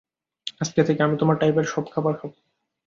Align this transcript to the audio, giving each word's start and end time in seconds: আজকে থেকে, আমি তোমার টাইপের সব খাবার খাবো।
আজকে 0.61 0.81
থেকে, 0.83 1.01
আমি 1.03 1.15
তোমার 1.17 1.37
টাইপের 1.37 1.65
সব 1.65 1.85
খাবার 1.93 2.13
খাবো। 2.19 2.35